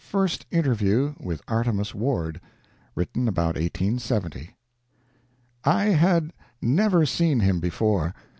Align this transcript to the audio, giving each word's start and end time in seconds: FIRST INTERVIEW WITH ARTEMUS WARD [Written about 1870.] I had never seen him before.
FIRST 0.03 0.47
INTERVIEW 0.49 1.17
WITH 1.19 1.43
ARTEMUS 1.47 1.93
WARD 1.93 2.41
[Written 2.95 3.27
about 3.27 3.53
1870.] 3.53 4.55
I 5.63 5.83
had 5.89 6.33
never 6.59 7.05
seen 7.05 7.41
him 7.41 7.59
before. 7.59 8.15